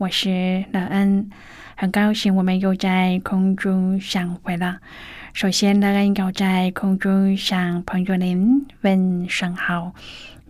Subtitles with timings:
[0.00, 1.28] 我是乐恩。
[1.76, 4.78] 很高兴我们又在空中相会了。
[5.34, 9.92] 首先，乐恩要在空中向朋友您问声好，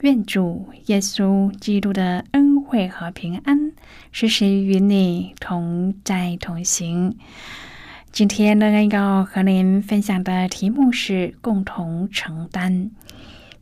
[0.03, 3.73] 愿主耶稣基督的恩惠和平安
[4.12, 7.17] 时时与你同在同行。
[8.12, 12.93] 今天，乐恩要和您分享的题目是共同承担。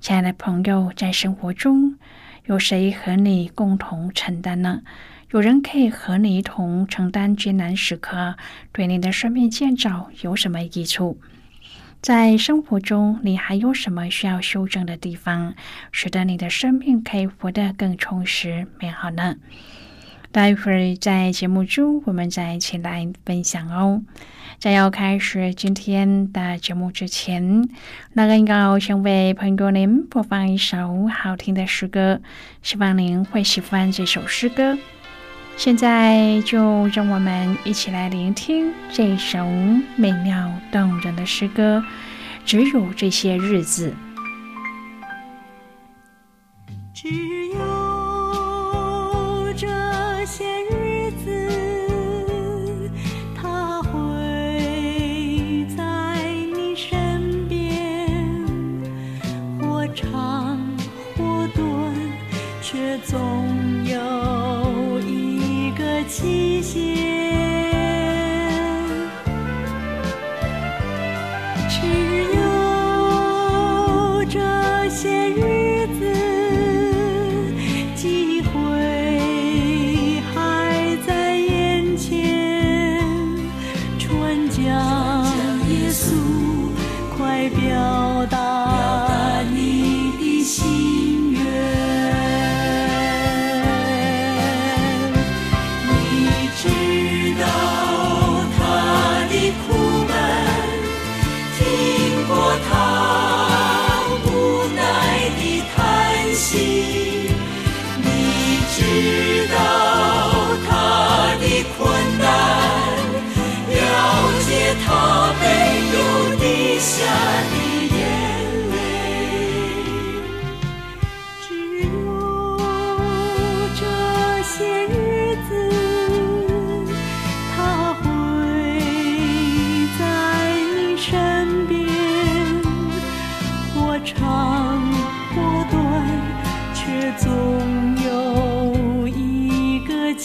[0.00, 1.96] 亲爱的朋友，在生活中
[2.44, 4.82] 有谁和你共同承担呢？
[5.30, 8.36] 有人可以和你一同承担艰难时刻，
[8.72, 11.18] 对你的生命建造有什么益处？
[12.00, 15.54] 在生活中，你还有什么需要修正的地方，
[15.92, 19.36] 使得你的生命可以活得更充实、美好呢？
[20.32, 24.02] 待会儿在节目中，我们再一起来分享哦。
[24.58, 27.68] 在要开始今天的节目之前，
[28.14, 32.22] 那个要先为朋友您播放一首好听的诗歌，
[32.62, 34.78] 希望您会喜欢这首诗歌。
[35.58, 39.44] 现在就让我们一起来聆听这首
[39.96, 41.82] 美妙动人的诗歌。
[42.46, 43.92] 只有这些日子，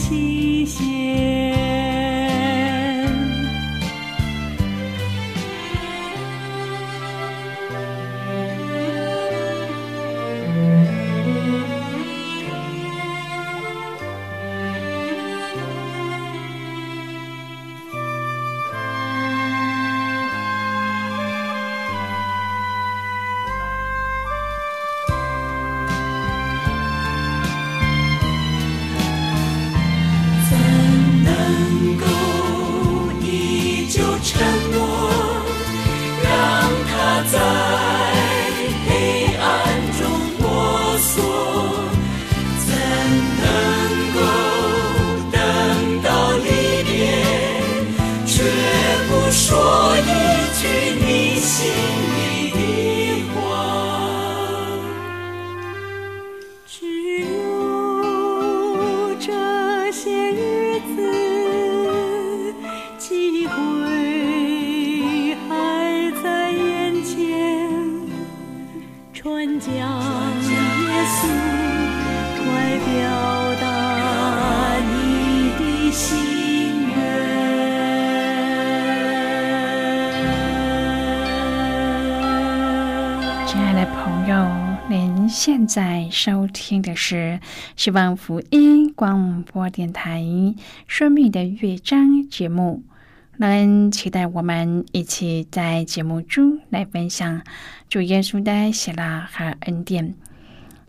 [0.03, 1.72] 期限。
[49.35, 50.67] 说一句
[51.03, 52.12] 你心
[86.13, 87.39] 收听的是
[87.75, 90.21] 希望福音广播电台
[90.87, 92.83] 《生命的乐章》节目。
[93.37, 97.41] 能期待我们一起在节目中来分享
[97.89, 100.13] 主耶稣的喜乐和恩典。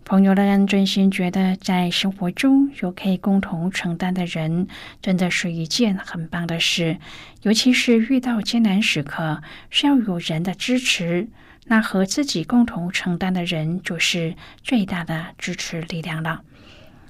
[0.05, 4.69] 朋友们，真心觉得在生活中有可以共同承担的人，
[5.01, 6.99] 真的是一件很棒的事。
[7.41, 9.41] 尤其是遇到艰难时刻，
[9.71, 11.29] 需要有人的支持，
[11.67, 16.43] 那和自己共同承担的人，就是最大的支持力量了。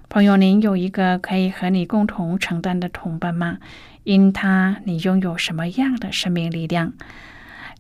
[0.08, 3.58] 朋友，您有一个可以和你共同承担的同伴吗？
[4.04, 6.92] 因他，你拥有什么样的生命力量？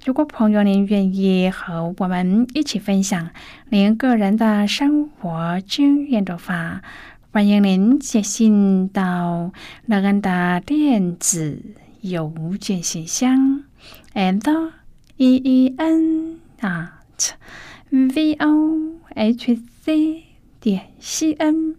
[0.04, 3.30] 如果朋友您愿意和我们一起分享
[3.70, 6.82] 您个人的生活经验的话，
[7.30, 9.52] 欢迎您写信到
[9.86, 11.62] 乐恩的电子
[12.00, 13.62] 邮件信箱
[14.14, 14.72] ：and
[15.16, 17.32] e e n at
[17.90, 20.24] v o h c
[20.60, 21.76] 点 c n。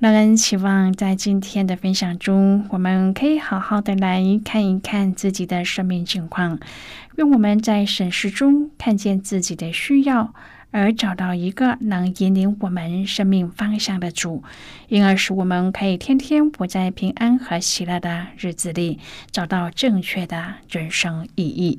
[0.00, 6.58] 让人期望在今天的分享中，我们可以好好的来看一看自己的生命情况，
[7.16, 10.32] 愿我们在审视中看见自己的需要，
[10.70, 14.42] 而找到一个能引领我们生命方向的主，
[14.88, 18.98] 因而使我们可以天天活在平安和喜乐的日子里，
[19.30, 21.78] 找到正确的人生意义。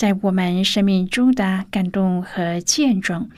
[0.00, 3.28] 在我们生命中的感动和见证。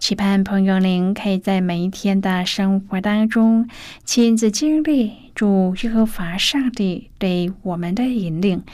[0.00, 3.68] 期盼朋友您可以在每一天的生活当中
[4.02, 8.64] 亲自经历主耶和华上帝对我们的引领，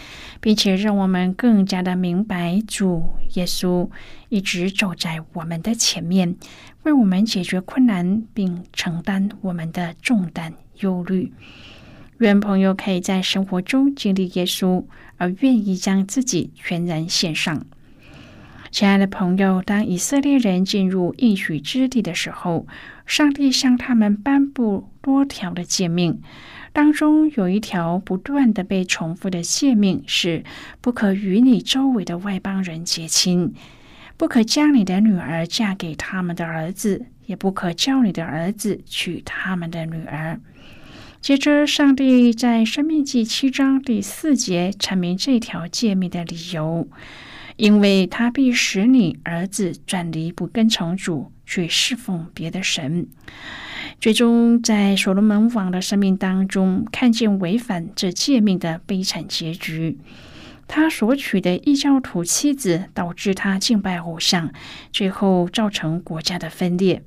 [0.40, 3.04] 并且让我们更加的明白主
[3.34, 3.90] 耶稣
[4.30, 6.36] 一直走在我们的前面，
[6.84, 11.30] 为我们解决困难，并承担我们的重担忧虑。
[12.18, 14.84] 愿朋友可以在生活中经历耶稣，
[15.18, 17.66] 而愿意将自己全然献上。
[18.70, 22.66] 亲爱的朋友，当以色列人进入应许之地的时候，
[23.04, 26.20] 上帝向他们颁布多条的诫命，
[26.72, 30.42] 当中有一条不断的被重复的诫命是：
[30.80, 33.52] 不可与你周围的外邦人结亲，
[34.16, 40.40] 不可将你的女儿嫁给他们的儿子，也不可叫你的儿子娶他们的女儿。
[41.20, 46.88] 接着，上帝在《生命记》七章第四节阐明这条诫命的理由。
[47.56, 53.06] 因为他必使你儿子转离不跟从主，去侍奉别的神，
[53.98, 59.96] 最终在所罗门王的生命当中看见违反这诫命的悲惨结局。
[60.68, 64.52] 他所娶的异教徒妻子导致他敬拜偶像，
[64.92, 67.02] 最后造成国家的分裂。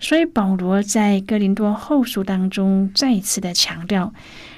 [0.00, 4.14] 所以保罗在哥林多后书当中再次的强调：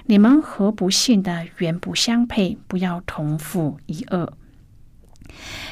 [0.06, 4.34] 你们和不信的原不相配，不要同负一恶。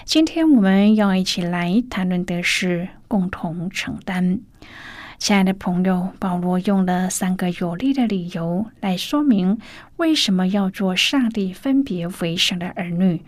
[0.05, 4.41] 今天我们要一起来谈论的是共同承担。
[5.19, 9.58] 亲爱的朋友，保罗用了三个有力的理由来说明
[9.96, 13.22] 为什么要做上帝分别为圣的儿女，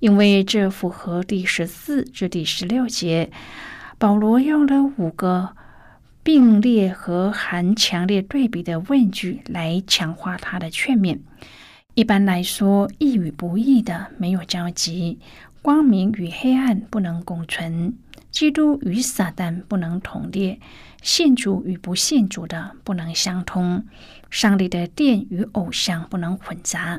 [0.00, 3.30] 因为这符合第十四至第十六节。
[3.98, 5.54] 保罗用了五个
[6.26, 11.20] 并列和含强烈对比的问句来强化他的劝勉。
[11.94, 15.20] 一般来说，义与不义的没有交集。
[15.62, 17.94] 光明与黑暗不能共存，
[18.32, 20.58] 基督与撒旦不能同列，
[21.00, 23.84] 信主与不信主的不能相通，
[24.28, 26.98] 上帝的殿与偶像不能混杂。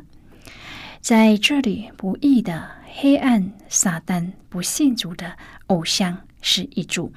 [1.02, 7.12] 在这里，不义的黑暗、撒旦、不信主的偶像是一组，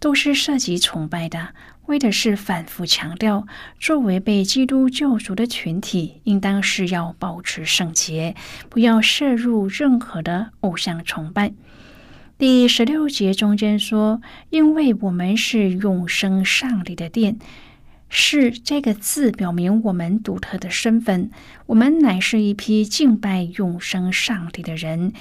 [0.00, 1.50] 都是涉及崇拜的。
[1.86, 3.46] 为的是反复强调，
[3.78, 8.36] 作为被基督救赎的群体，应当是要保持圣洁，
[8.68, 11.52] 不要摄入任何的偶像崇拜。
[12.38, 17.38] 第十六节中间说：“因为我们是永生上帝的殿。”
[18.10, 21.30] 是这个字表明我们独特的身份。
[21.66, 25.14] 我们乃是一批敬拜永生上帝的人。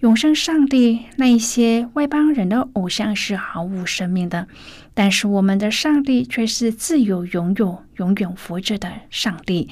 [0.00, 4.48] 永生上帝那一些外邦人的偶像是毫无生命的，
[4.94, 9.68] 但是我们的上帝却是自由、拥有、永远活着的上帝。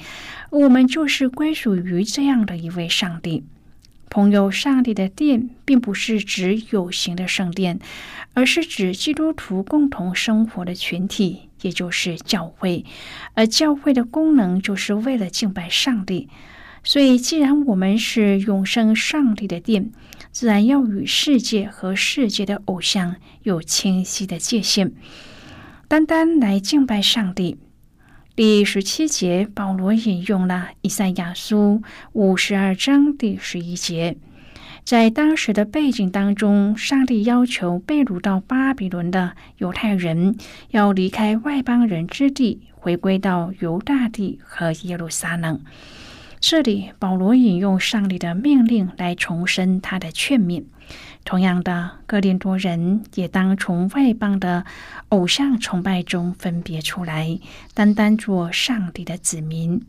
[0.49, 3.43] 我们就是归属于这样的一位上帝。
[4.09, 7.79] 朋友，上帝的殿并不是指有形的圣殿，
[8.33, 12.85] 而是指基督徒共同生活的群体，也就是教会。
[13.33, 16.29] 而教会的功能就是为了敬拜上帝。
[16.83, 19.91] 所以，既然我们是永生上帝的殿，
[20.31, 24.91] 自然要与世界和世界的偶像有清晰的界限，
[25.87, 27.59] 单单来敬拜上帝。
[28.35, 34.17] 第十七节，保罗引用了以赛亚书五十二章第十一节。
[34.83, 40.35] 在当时的背景当中，上帝要求被掳到巴比伦的犹太人
[40.71, 45.61] 要离开外邦人之地，回归到犹大地和耶路撒冷。
[46.41, 50.63] 这里，保罗引用上帝的命令来重申他的劝勉。
[51.23, 54.65] 同样的，哥林多人也当从外邦的
[55.09, 57.39] 偶像崇拜中分别出来，
[57.75, 59.85] 单单做上帝的子民。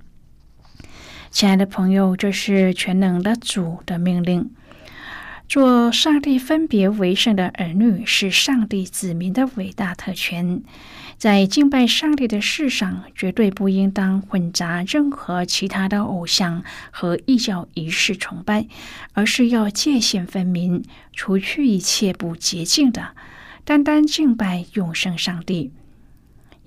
[1.30, 4.50] 亲爱的朋友，这是全能的主的命令。
[5.52, 10.62] 做上帝分别为圣的儿女，是上帝子民的伟大特权。
[11.18, 18.66] 在敬拜上帝的事上，绝对不应当混杂任何其他的偶像和异教仪式崇拜，
[19.12, 20.82] 而是要界限分明，
[21.12, 23.08] 除去一切不洁净的，
[23.62, 25.70] 单单敬拜永生上帝。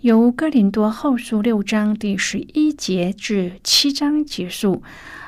[0.01, 4.83] 由哥林多后书六章第十一节至七章结束，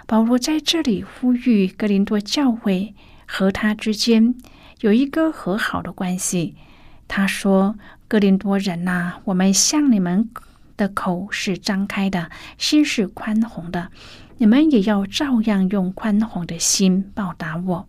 [0.05, 2.93] 保罗在这里呼吁哥林多教会。
[3.27, 4.33] 和他之间
[4.79, 6.55] 有一个和好的关系。
[7.07, 10.29] 他说：“哥林多人呐，我们向你们
[10.75, 13.91] 的口是张开的，心是宽宏的，
[14.37, 17.87] 你们也要照样用宽宏的心报答我。”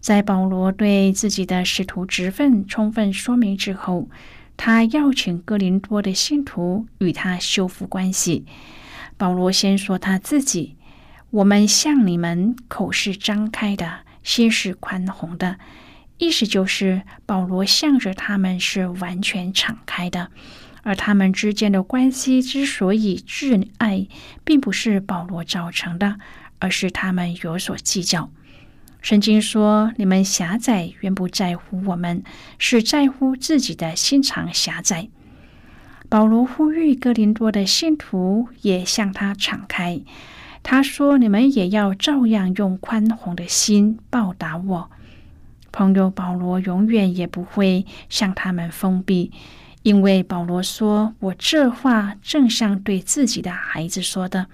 [0.00, 4.08] 在保罗对自己的使徒职分充分说明之后，
[4.56, 8.46] 他邀请哥林多的信徒与他修复关系。
[9.16, 10.76] 保罗先说他自己
[11.30, 15.58] ：“我们向你们口是张开的。”心是宽宏的，
[16.18, 20.30] 意思就是保罗向着他们是完全敞开的，
[20.82, 24.06] 而他们之间的关系之所以挚爱，
[24.44, 26.18] 并不是保罗造成的，
[26.58, 28.30] 而是他们有所计较。
[29.00, 32.24] 圣经说：“你们狭窄，原不在乎我们，
[32.58, 35.08] 是在乎自己的心肠狭窄。”
[36.10, 40.00] 保罗呼吁哥林多的信徒也向他敞开。
[40.62, 44.90] 他说：“你们也要照样用宽宏的心报答我，
[45.72, 46.10] 朋友。
[46.10, 49.32] 保罗永远也不会向他们封闭，
[49.82, 54.46] 因为保罗说：‘我这话正像对自己的孩子说的。’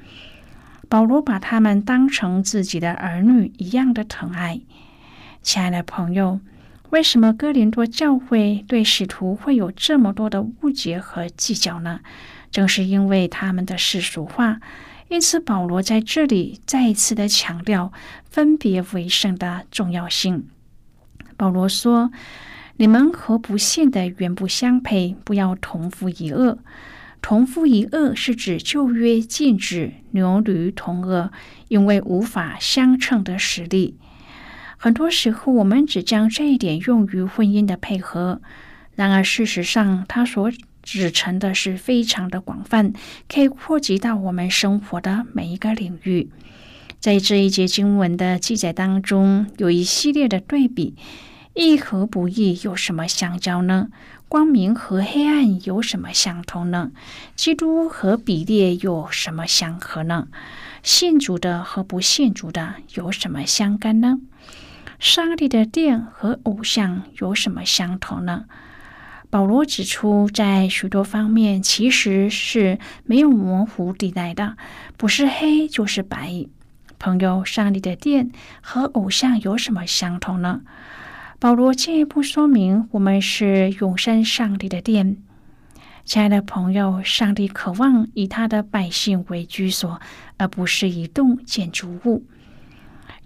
[0.88, 4.60] 保罗把他们当成自己的儿女一样的疼爱。
[5.42, 6.38] 亲爱的朋友，
[6.90, 12.00] 为什么哥林多教会对使徒会有这么多的误解和计较呢？
[12.52, 14.60] 正是因为他们的世俗化。”
[15.14, 17.92] 因此，保罗在这里再一次的强调
[18.28, 20.48] 分别为圣的重要性。
[21.36, 22.10] 保罗说
[22.78, 26.58] ：“你们和不信的原不相配，不要同父一轭。
[27.22, 31.30] 同父一轭是指旧约禁止牛驴同轭，
[31.68, 33.96] 因为无法相称的实力。
[34.76, 38.42] 很多时候，我们只将这一点用于婚姻的配合。
[38.96, 40.50] 然而，事实上，他所……”
[40.84, 42.92] 指成的是非常的广泛，
[43.28, 46.30] 可以扩及到我们生活的每一个领域。
[47.00, 50.94] 在这一节经文的记载当中，有一系列的对比：
[51.54, 53.88] 义和不义有什么相交呢？
[54.28, 56.92] 光明和黑暗有什么相同呢？
[57.34, 60.28] 基督和比列有什么相合呢？
[60.82, 64.18] 信主的和不信主的有什么相干呢？
[64.98, 68.44] 上帝的殿和偶像有什么相同呢？
[69.34, 74.56] 保罗指出，在许多方面其实是没有模糊地带的，
[74.96, 76.46] 不是黑就是白。
[77.00, 78.30] 朋友，上帝的殿
[78.62, 80.60] 和偶像有什么相同呢？
[81.40, 85.16] 保罗进一步说明，我们是永生上帝的殿。
[86.04, 90.00] 亲爱的朋友，上帝渴望以他的百姓为居所，
[90.36, 92.24] 而不是一栋建筑物。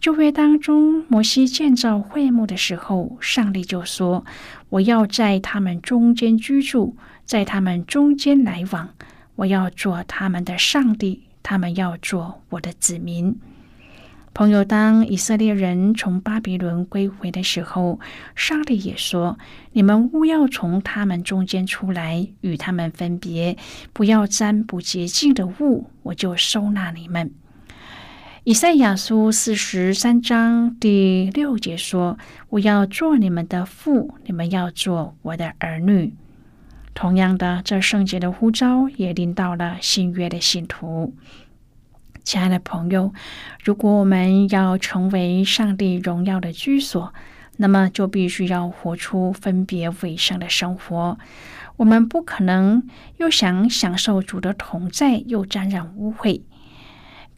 [0.01, 4.25] 旧约当中，摩西建造会幕的时候，上帝就说
[4.71, 8.91] ：“我要在他们中间居住，在他们中间来往，
[9.35, 13.37] 我要做他们的上帝，他们要做我的子民。”
[14.33, 17.99] 朋友，当以色列人从巴比伦归回的时候，
[18.37, 19.37] 上帝也说
[19.75, 23.57] ：“你们勿要从他们中间出来，与他们分别，
[23.93, 27.33] 不要沾不洁净的物，我就收纳你们。”
[28.49, 32.17] 以赛亚书四十三章第六节说
[32.49, 36.15] ：“我要做你们的父，你们要做我的儿女。”
[36.97, 41.13] 同样的，这圣洁的呼召也临到了新约的信徒。
[42.25, 43.13] 亲爱的朋友，
[43.63, 47.13] 如果我们要成为上帝荣耀的居所，
[47.59, 51.19] 那么就必须要活出分别为圣的生活。
[51.77, 52.83] 我们不可能
[53.19, 56.41] 又想享受主的同在，又沾染污秽。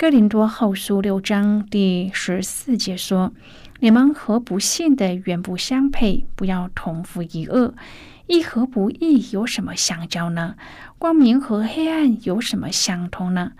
[0.00, 3.34] 哥林多后书六章第十四节说
[3.80, 7.74] ：“你们和不信的原不相配，不要同父一恶。
[8.26, 10.54] 义和不义有什么相交呢？
[10.98, 13.52] 光明和黑暗有什么相通呢？”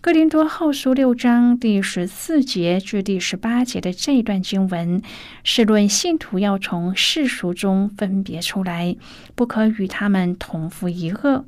[0.00, 5.02] 哥林多后书六章第十四节至第十八节的这段经文，
[5.42, 8.94] 是论信徒要从世俗中分别出来，
[9.34, 11.44] 不可与他们同父一恶，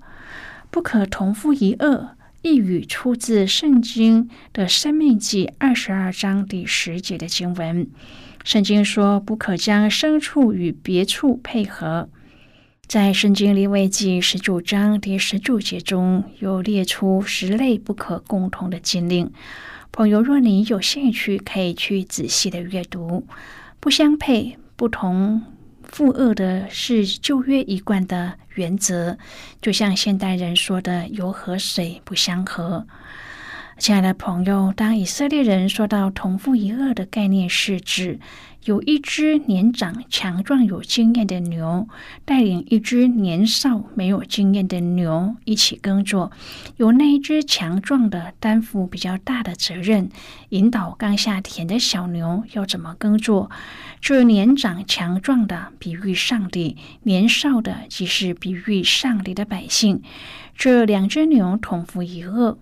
[0.72, 2.15] 不可同父一恶。
[2.46, 7.90] 一语出自圣经的《生命记》二十二章第十节的经文。
[8.44, 12.08] 圣经说：“不可将牲畜与别处配合。”
[12.86, 19.32] 在《圣经利未记》十九章第十九节中有列出十类不可共同的禁令。
[19.90, 23.26] 朋友，若你有兴趣，可以去仔细的阅读。
[23.80, 25.42] 不相配、不同。
[25.82, 29.16] 负恶的是旧约一贯的原则，
[29.62, 32.86] 就像现代人说的“油和水不相合”。
[33.78, 38.18] 亲爱的朋友，当以色列人说到同父一恶的概念，是指
[38.64, 41.86] 有一只年长、强壮、有经验的牛
[42.24, 46.32] 带领一只年少、没有经验的牛一起耕作，
[46.78, 50.08] 由那一只强壮的担负比较大的责任，
[50.48, 53.50] 引导刚下田的小牛要怎么耕作。
[54.00, 60.02] 这年长强壮的比喻上帝，年少的即是比喻上帝的百姓。
[60.56, 62.58] 这两只牛同父一恶。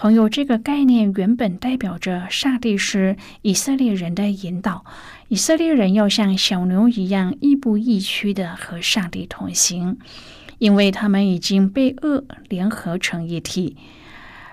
[0.00, 4.84] 朋友，这个概念原本代表着上帝是以色列人的引导，
[5.26, 9.98] 以色列人要像小牛一样亦步亦趋的和上帝同行，
[10.58, 13.76] 因为他们已经被恶联合成一体。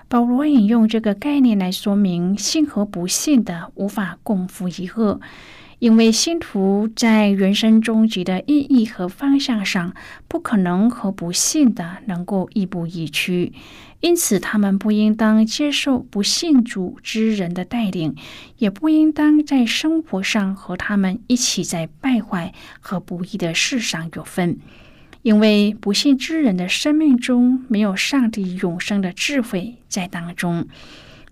[0.08, 5.20] 保罗引用这个概念来说明，信和不信的无法共赴一恶。
[5.78, 9.94] 因为信徒在人生终极的意义和方向上，
[10.26, 13.52] 不可能和不信的能够亦步亦趋，
[14.00, 18.16] 因此他们不应当接受不信主之人的带领，
[18.56, 24.58] 也不应当在生活上和他们一起在败坏和不义的事上有份，
[25.20, 30.66] 因为不信之人的生命中没有上帝永生的智慧在当中。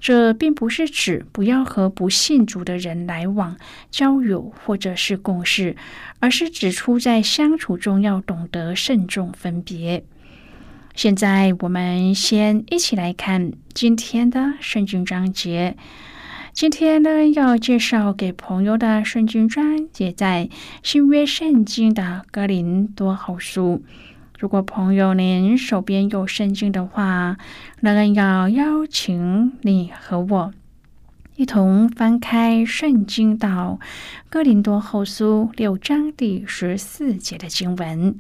[0.05, 3.57] 这并不是指不要和不信主的人来往、
[3.91, 5.77] 交友或者是共事，
[6.21, 10.05] 而是指出在相处中要懂得慎重分别。
[10.95, 15.75] 现在我们先一起来看今天的圣经章节。
[16.53, 20.51] 今天呢，要介绍给朋友的圣经章节在
[20.83, 23.83] 新约圣经的哥林多后书。
[24.39, 27.39] 如果朋友您手边有圣经的话，
[27.81, 30.53] 那要邀请你和我
[31.37, 33.79] 一同翻开圣经到
[34.29, 38.17] 哥林多后书六章第十四节的经文。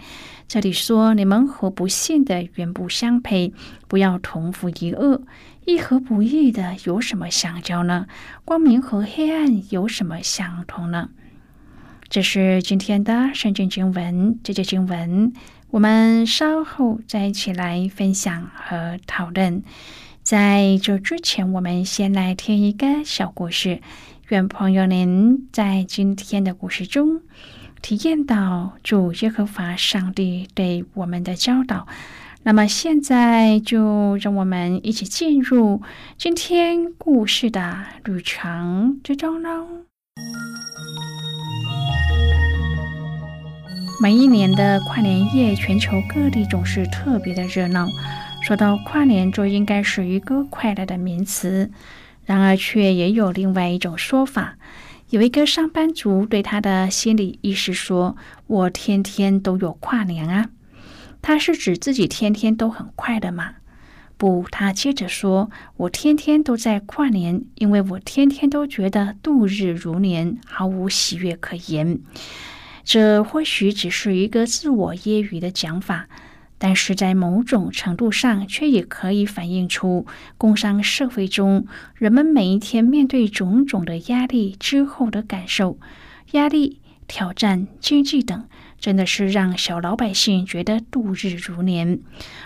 [0.48, 3.52] 这里说：“你们和不信的原不相配，
[3.88, 5.22] 不要同父一恶。
[5.66, 8.06] 义和不义的有什么相交呢？
[8.44, 11.10] 光明和黑暗有什么相同呢？”
[12.08, 14.38] 这是今天的圣经经文。
[14.42, 15.32] 这节经文。
[15.74, 19.64] 我们稍后再一起来分享和讨论。
[20.22, 23.80] 在这之前，我们先来听一个小故事。
[24.28, 27.22] 愿朋友您在今天的故事中
[27.82, 31.88] 体验到主耶和华上帝对我们的教导。
[32.44, 35.82] 那么，现在就让我们一起进入
[36.16, 39.66] 今天故事的旅程之中喽。
[44.04, 47.88] 每一年的跨年夜，全球各地总是特别的热闹。
[48.42, 51.70] 说到跨年，就应该是一个快乐的名词。
[52.26, 54.58] 然而，却也有另外一种说法。
[55.08, 58.14] 有一个上班族对他的心理医师说
[58.46, 60.50] ：“我天天都有跨年啊。”
[61.22, 63.54] 他是指自己天天都很快乐吗？
[64.18, 72.00] 不，他接着说：“我天天都在跨年，因为我天天都觉得度日如年，毫无喜悦可言。”
[72.84, 76.06] 这或许只是一个自我揶揄的讲法，
[76.58, 85.78] 但是在某种程度上，却也可以反映出工商社会中人们每一天面对种种的压力之后的感受。
[86.32, 88.46] 压力、挑战、经济等，
[88.78, 92.00] 真的是让小老百姓觉得度日如年。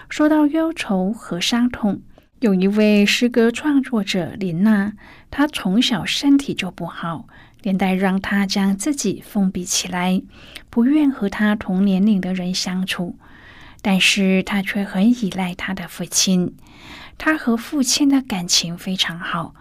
[0.09, 2.03] 说到忧愁和伤痛，
[2.41, 4.93] 有一位诗歌创作者林娜，
[5.31, 7.27] 她从小身体就不好。
[7.63, 10.23] 连带让他将自己封闭起来，
[10.71, 13.17] 不愿和他同年龄的人相处。
[13.81, 16.55] 但是他却很依赖他的父亲。
[17.17, 19.55] 他和父亲的感情非常好。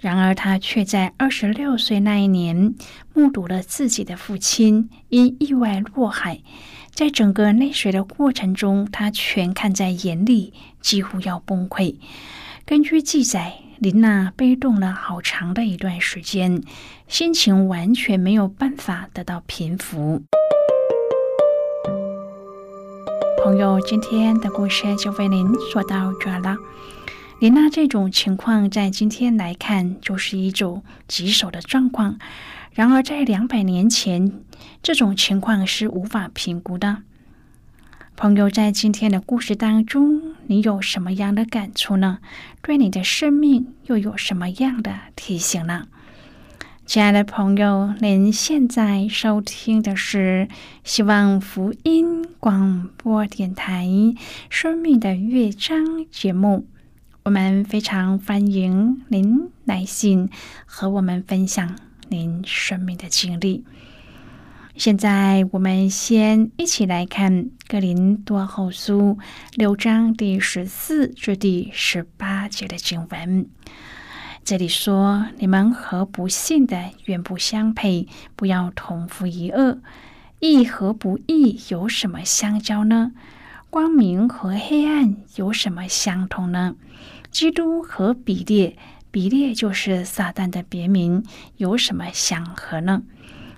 [0.00, 2.74] 然而，他却在二十六岁那一年
[3.12, 6.40] 目睹了自己的父亲因意外落海。
[6.94, 11.96] 在整个溺水的过程中，他全看在眼里，几乎要崩溃。
[12.64, 16.64] 根据记载，琳娜悲痛了好长的一段时间，
[17.06, 20.22] 心情完全没有办法得到平复。
[23.44, 26.56] 朋友，今天的故事就为您说到这了。
[27.38, 32.18] 琳娜这种情况，在今天来看，就是一种棘手的状况。
[32.72, 34.40] 然而，在两百年前，
[34.82, 37.02] 这种情况是无法评估的。
[38.20, 42.18] 朋友，在今天的故事当中，你有什么样的感触呢？
[42.60, 45.86] 对你的生命又有什么样的提醒呢？
[46.84, 50.48] 亲爱的朋友，您现在收听的是
[50.82, 53.86] 希望福音广播电台
[54.50, 56.66] 《生命的乐章》节目。
[57.22, 60.28] 我们非常欢迎您来信
[60.66, 61.76] 和我们分享
[62.08, 63.64] 您生命的经历。
[64.78, 67.32] 现在，我们先一起来看
[67.66, 69.18] 《格林多后书》
[69.56, 73.48] 六章第十四至第十八节的经文。
[74.44, 79.80] 这里说：“你们和不信的远不相配，不要同父一恶。
[80.38, 83.10] 义和不义有什么相交呢？
[83.70, 86.76] 光明和黑暗有什么相同呢？”
[87.32, 88.76] 基督和比列，
[89.10, 91.24] 比列就是撒旦的别名，
[91.56, 93.02] 有什么相合呢？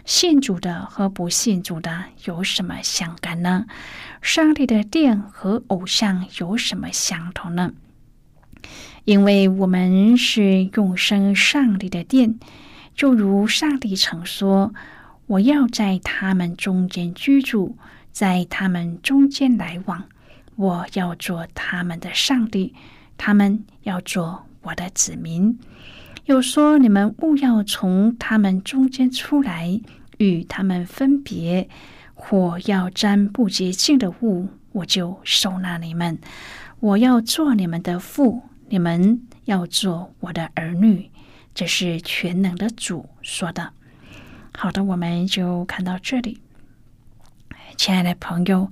[0.04, 3.66] 信主的和不信主的有什么相干呢？
[4.22, 7.72] 上帝的殿和偶像有什么相同呢？
[9.04, 12.38] 因为我们是永生上帝的殿，
[12.94, 14.74] 就如上帝曾说
[15.26, 17.76] ：“我要在他们中间居住，
[18.12, 20.04] 在他们中间来往，
[20.56, 22.74] 我要做他们的上帝。”
[23.22, 25.58] 他们要做我的子民，
[26.26, 29.80] 又说：“你们勿要从他们中间出来，
[30.18, 31.68] 与他们分别。
[32.14, 36.18] 火要沾不洁净的物，我就收纳你们。
[36.78, 41.10] 我要做你们的父，你们要做我的儿女。”
[41.52, 43.72] 这是全能的主说的。
[44.52, 46.38] 好的，我们就看到这里。
[47.80, 48.70] 亲爱的朋友，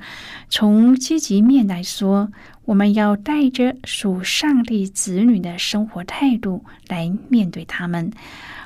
[0.51, 2.31] 从积极面来说，
[2.67, 8.13] 我们要带着属上帝子女的生活态度来面对他们，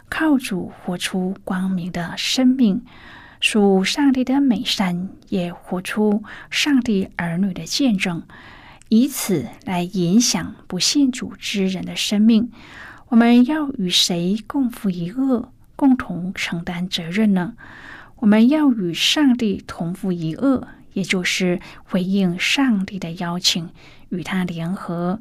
[0.09, 2.83] 靠主活出光明的生命，
[3.39, 8.25] 属上帝的美善，也活出上帝儿女的见证，
[8.89, 12.51] 以此来影响不信主之人的生命。
[13.11, 17.55] 我们要与谁共负一恶，共同承担责任呢？
[18.23, 23.71] 我们要与上帝同负一恶，也就是回应上帝的邀请，
[24.11, 25.21] 与他联合，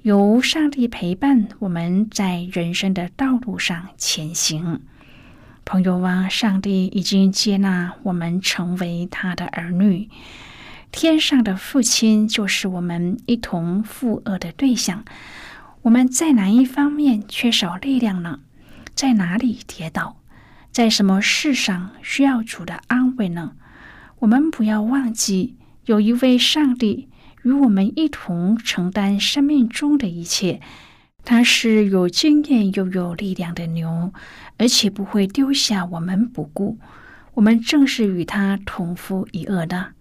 [0.00, 4.80] 由上帝陪伴我们在人生的道路上前行。
[5.66, 10.08] 朋友啊，上帝已经接纳我们成为他的儿女，
[10.90, 15.04] 天上的父亲就是我们一同负恶的对象。
[15.82, 18.40] 我们在哪一方面缺少力量呢？
[18.94, 20.17] 在哪里跌倒？
[20.70, 23.52] 在什么事上需要主的安慰呢？
[24.20, 27.08] 我们不要忘记，有一位上帝
[27.42, 30.60] 与我们一同承担生命中的一切。
[31.24, 34.12] 他是有经验又有力量的牛，
[34.56, 36.78] 而且不会丢下我们不顾。
[37.34, 39.92] 我们正是与他同负一恶的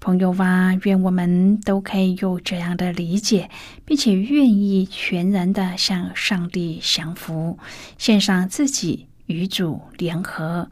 [0.00, 0.74] 朋友哇！
[0.84, 3.50] 愿我们都可以有这样的理解，
[3.84, 7.58] 并且愿意全然的向上帝降服，
[7.98, 9.07] 献上自己。
[9.28, 10.68] 与主联合。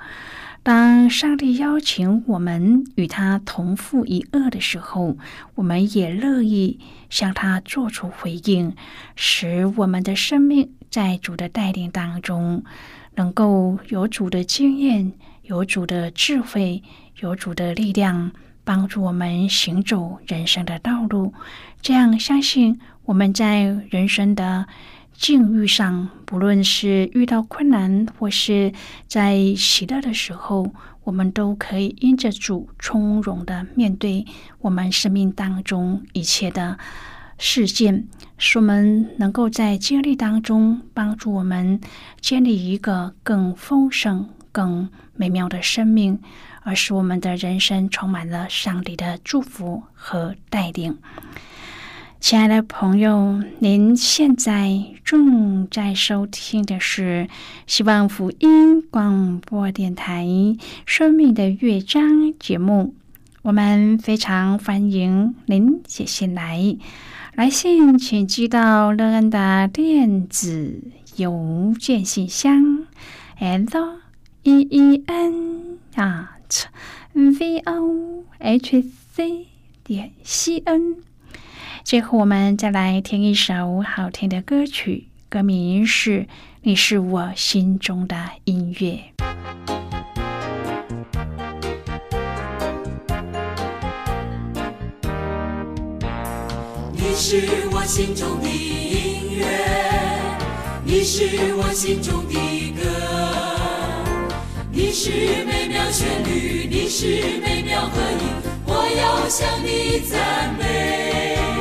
[0.64, 5.16] 当上帝邀请我们与他同负一恶的时候，
[5.54, 8.74] 我们也乐意向他做出回应，
[9.14, 12.64] 使我们的生命在主的带领当中，
[13.14, 16.82] 能够有主的经验、有主的智慧、
[17.20, 18.32] 有主的力量，
[18.64, 21.32] 帮助我们行走人生的道路。
[21.80, 24.66] 这样，相信我们在人生的。
[25.18, 28.72] 境遇上，不论是遇到困难，或是
[29.06, 30.70] 在喜乐的时候，
[31.04, 34.26] 我们都可以因着主从容的面对
[34.60, 36.78] 我们生命当中一切的
[37.38, 41.80] 事件，使我们能够在经历当中帮助我们
[42.20, 46.20] 建立一个更丰盛、更美妙的生命，
[46.62, 50.98] 而使我们的人生充满了上帝的祝福和带领。
[52.28, 57.28] 亲爱的朋友，您现在正在收听的是
[57.68, 60.24] 希望福音广播电台
[60.84, 62.02] 《生命的乐章》
[62.40, 62.96] 节目。
[63.42, 66.76] 我们非常欢迎您写信来。
[67.36, 70.82] 来信请寄到乐恩的电子
[71.14, 72.88] 邮件信箱
[73.38, 74.00] ，l
[74.42, 76.64] e e n at
[77.12, 78.82] v o h
[79.14, 79.46] c
[79.84, 80.96] 点 c n。
[81.86, 86.22] 最后，我们再来听一首好听的歌曲，歌名是
[86.62, 88.98] 《你是我心中的音乐》。
[96.92, 99.46] 你是我心中的音乐，
[100.82, 102.34] 你是我心中的
[102.72, 102.82] 歌，
[104.72, 105.12] 你是
[105.44, 108.26] 美妙旋律，你是美妙和音，
[108.66, 111.55] 我要向你赞美。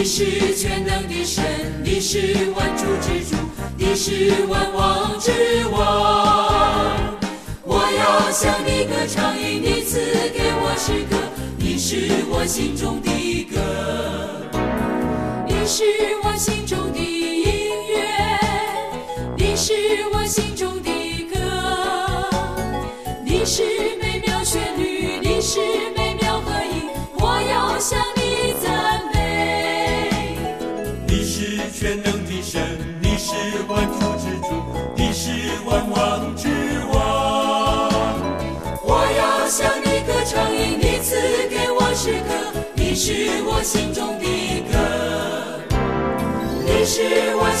[0.00, 1.44] 你是全能的神，
[1.84, 3.36] 你是万主之主，
[3.76, 5.30] 你是万王之
[5.70, 7.18] 王，
[7.64, 10.00] 我要向你歌唱，因你赐
[10.32, 11.18] 给我诗歌，
[11.58, 13.60] 你是我心中的歌。
[15.46, 15.84] 你是
[16.24, 18.00] 我心中的音乐，
[19.36, 19.74] 你是
[20.14, 20.49] 我心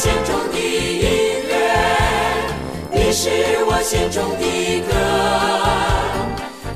[0.00, 1.52] 心中的音乐，
[2.90, 3.28] 你是
[3.66, 4.94] 我心中的歌，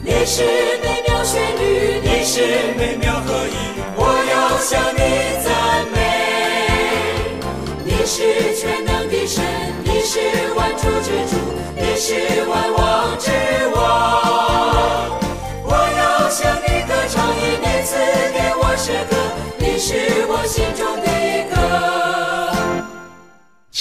[0.02, 0.44] 你是
[0.82, 2.42] 美妙旋律，你是
[2.76, 3.56] 美妙和音，
[3.96, 5.00] 我要向你
[5.42, 5.48] 赞
[5.94, 5.96] 美。
[7.82, 9.42] 你是全能的神，
[9.84, 10.20] 你是
[10.54, 11.34] 万主之主，
[11.78, 13.30] 你是万王之
[13.74, 13.80] 王。
[15.64, 17.56] 我要向你歌唱，你
[17.87, 17.96] 赐
[18.34, 19.16] 给我诗歌，
[19.56, 21.13] 你是我心中的。